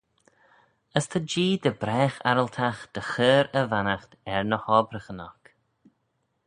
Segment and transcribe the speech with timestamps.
[0.97, 5.43] As ta Jee dy bragh arryltagh dy chur e vannaght er ny hobbraghyn oc.